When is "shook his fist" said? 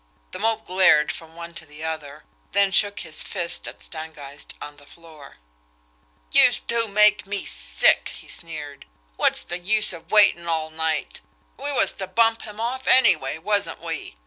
2.71-3.67